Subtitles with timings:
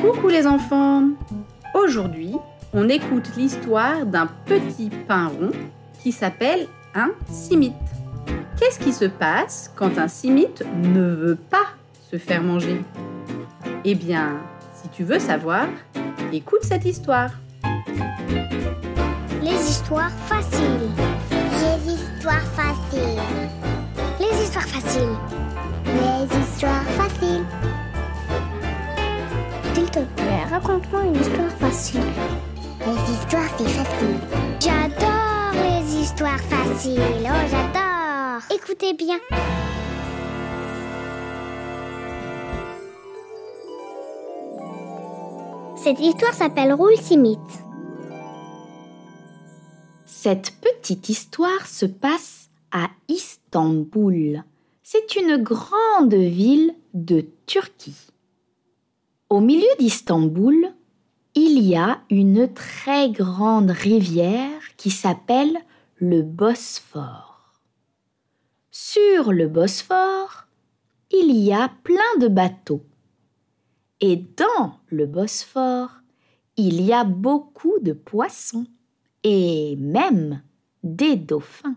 [0.00, 1.10] Coucou les enfants
[1.74, 2.34] Aujourd'hui,
[2.72, 5.50] on écoute l'histoire d'un petit pain rond
[6.02, 7.74] qui s'appelle un simite.
[8.58, 11.66] Qu'est-ce qui se passe quand un simite ne veut pas
[12.10, 12.80] se faire manger?
[13.84, 14.38] Eh bien,
[14.72, 15.66] si tu veux savoir,
[16.32, 17.32] écoute cette histoire.
[19.42, 20.90] Les histoires faciles.
[21.30, 23.20] Les histoires faciles.
[24.18, 25.39] Les histoires faciles.
[30.60, 32.00] Raconte-moi une histoire facile.
[32.80, 34.16] Les histoires, c'est facile.
[34.60, 37.00] J'adore les histoires faciles.
[37.24, 38.42] Oh, j'adore.
[38.54, 39.18] Écoutez bien.
[45.76, 47.38] Cette histoire s'appelle Roule Simite.
[50.04, 54.44] Cette petite histoire se passe à Istanbul.
[54.82, 58.10] C'est une grande ville de Turquie.
[59.30, 60.74] Au milieu d'Istanbul,
[61.36, 65.56] il y a une très grande rivière qui s'appelle
[65.98, 67.52] le Bosphore.
[68.72, 70.46] Sur le Bosphore,
[71.12, 72.82] il y a plein de bateaux.
[74.00, 75.92] Et dans le Bosphore,
[76.56, 78.66] il y a beaucoup de poissons
[79.22, 80.42] et même
[80.82, 81.76] des dauphins.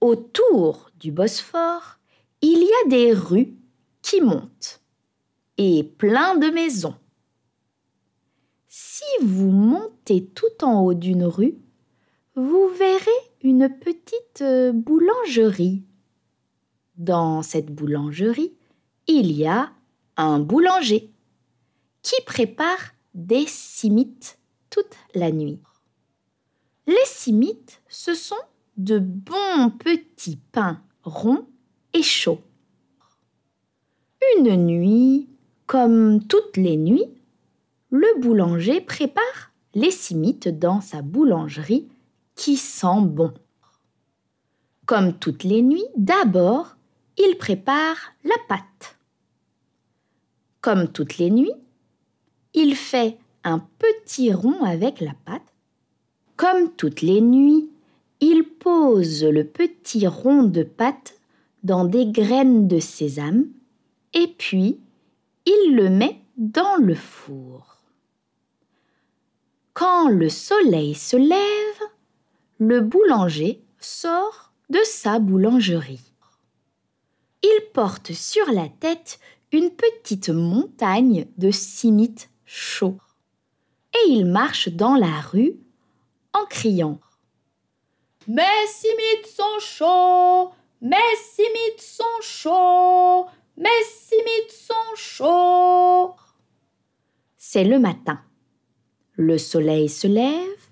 [0.00, 2.00] Autour du Bosphore,
[2.40, 3.54] il y a des rues
[4.02, 4.81] qui montent
[5.58, 6.94] et plein de maisons.
[8.68, 11.56] Si vous montez tout en haut d'une rue,
[12.34, 13.10] vous verrez
[13.42, 15.84] une petite euh, boulangerie.
[16.96, 18.54] Dans cette boulangerie,
[19.06, 19.72] il y a
[20.16, 21.10] un boulanger
[22.02, 24.38] qui prépare des simites
[24.70, 25.60] toute la nuit.
[26.86, 28.34] Les simites, ce sont
[28.76, 31.46] de bons petits pains ronds
[31.92, 32.40] et chauds.
[34.38, 35.28] Une nuit,
[35.72, 37.08] comme toutes les nuits,
[37.88, 41.88] le boulanger prépare les simites dans sa boulangerie
[42.34, 43.32] qui sent bon.
[44.84, 46.76] Comme toutes les nuits, d'abord,
[47.16, 48.98] il prépare la pâte.
[50.60, 51.54] Comme toutes les nuits,
[52.52, 55.54] il fait un petit rond avec la pâte.
[56.36, 57.70] Comme toutes les nuits,
[58.20, 61.18] il pose le petit rond de pâte
[61.62, 63.46] dans des graines de sésame
[64.12, 64.78] et puis
[65.46, 67.78] il le met dans le four.
[69.74, 71.88] Quand le soleil se lève,
[72.58, 76.12] le boulanger sort de sa boulangerie.
[77.42, 79.18] Il porte sur la tête
[79.50, 82.98] une petite montagne de simites chauds
[83.94, 85.56] et il marche dans la rue
[86.32, 87.00] en criant
[88.28, 90.96] Mes simites sont chauds Mes
[91.34, 93.26] simites sont chauds
[93.56, 96.14] Mes simites sont chauds
[97.36, 98.20] C'est le matin.
[99.14, 100.70] Le soleil se lève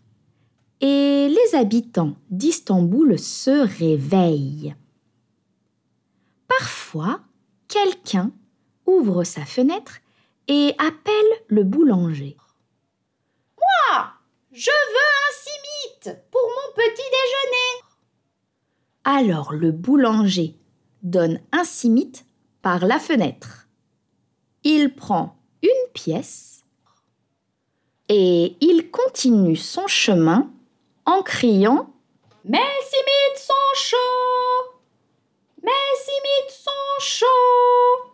[0.80, 4.74] et les habitants d'Istanbul se réveillent.
[6.48, 7.20] Parfois,
[7.68, 8.32] quelqu'un
[8.86, 9.98] ouvre sa fenêtre
[10.48, 12.36] et appelle le boulanger.
[13.58, 14.10] Moi,
[14.52, 17.90] je veux un simite pour mon petit déjeuner.
[19.04, 20.56] Alors le boulanger
[21.02, 22.24] donne un simite
[22.62, 23.68] par la fenêtre.
[24.64, 26.64] Il prend une pièce
[28.08, 30.50] et il continue son chemin
[31.06, 31.90] en criant
[32.44, 34.80] Mes simites sont chauds
[35.62, 38.12] Mes simites sont chauds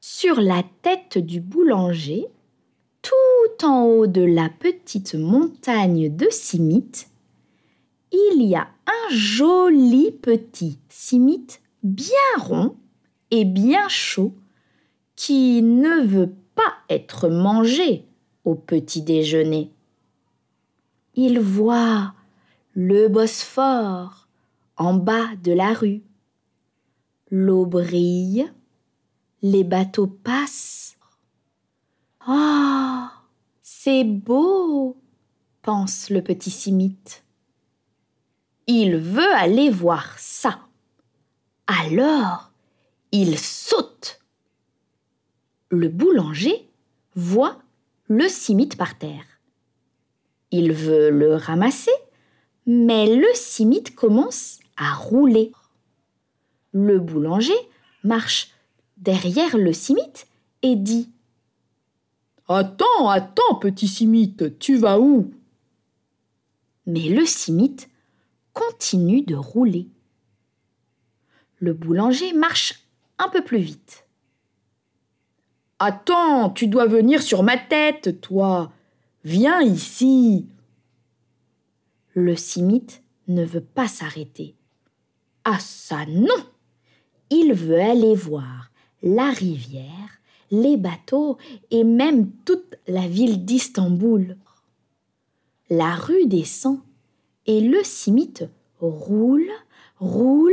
[0.00, 2.26] Sur la tête du boulanger,
[3.02, 7.08] tout en haut de la petite montagne de simites,
[8.12, 12.76] il y a un joli petit simite bien rond
[13.30, 14.34] et bien chaud
[15.16, 18.04] qui ne veut pas être mangé
[18.44, 19.72] au petit déjeuner.
[21.14, 22.14] Il voit
[22.74, 24.28] le Bosphore
[24.76, 26.02] en bas de la rue.
[27.30, 28.50] L'eau brille,
[29.42, 30.96] les bateaux passent.
[32.28, 33.06] Oh,
[33.60, 34.96] c'est beau,
[35.62, 37.24] pense le petit simite.
[38.66, 40.60] Il veut aller voir ça.
[41.66, 42.47] Alors,
[43.12, 44.20] il saute.
[45.70, 46.68] Le boulanger
[47.14, 47.58] voit
[48.06, 49.24] le simite par terre.
[50.50, 51.92] Il veut le ramasser,
[52.66, 55.52] mais le simite commence à rouler.
[56.72, 57.56] Le boulanger
[58.02, 58.50] marche
[58.96, 60.26] derrière le simite
[60.62, 61.10] et dit
[62.48, 65.30] Attends, attends, petit simite, tu vas où?
[66.86, 67.90] Mais le simite
[68.54, 69.88] continue de rouler.
[71.60, 72.87] Le boulanger marche
[73.18, 74.06] un peu plus vite.
[75.78, 78.72] Attends, tu dois venir sur ma tête, toi.
[79.24, 80.46] Viens ici.
[82.14, 84.56] Le simite ne veut pas s'arrêter.
[85.44, 86.34] Ah ça non
[87.30, 88.70] Il veut aller voir
[89.02, 90.20] la rivière,
[90.50, 91.38] les bateaux
[91.70, 94.36] et même toute la ville d'Istanbul.
[95.70, 96.80] La rue descend
[97.46, 98.44] et le simite
[98.80, 99.50] roule,
[99.98, 100.52] roule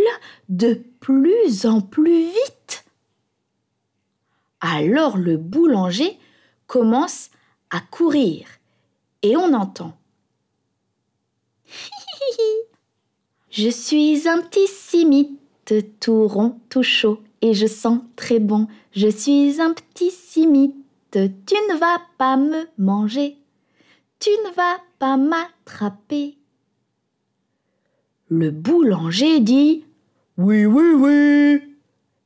[0.50, 2.55] de plus en plus vite.
[4.68, 6.18] Alors le boulanger
[6.66, 7.30] commence
[7.70, 8.48] à courir
[9.22, 9.96] et on entend
[13.52, 15.40] Je suis un petit simite,
[16.00, 18.68] tout rond, tout chaud, et je sens très bon.
[18.92, 20.76] Je suis un petit simite,
[21.12, 23.38] tu ne vas pas me manger,
[24.20, 26.38] tu ne vas pas m'attraper.
[28.30, 29.86] Le boulanger dit
[30.38, 31.62] Oui, oui, oui.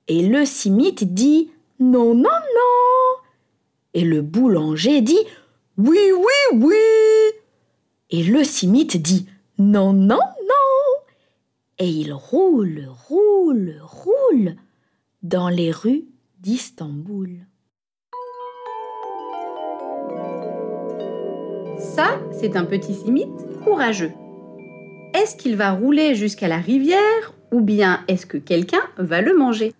[0.08, 3.24] Et le simite dit Non, non, non.
[3.94, 5.26] Et le boulanger dit
[5.78, 6.76] Oui, oui, oui.
[8.10, 9.28] Et le simite dit
[9.58, 10.20] Non, non,
[11.80, 14.56] et il roule, roule, roule
[15.24, 16.04] dans les rues
[16.40, 17.46] d'Istanbul.
[21.78, 23.30] Ça, c'est un petit simite
[23.64, 24.12] courageux.
[25.14, 29.74] Est-ce qu'il va rouler jusqu'à la rivière ou bien est-ce que quelqu'un va le manger?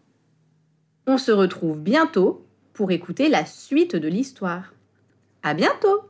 [1.12, 4.76] On se retrouve bientôt pour écouter la suite de l'histoire.
[5.42, 6.09] À bientôt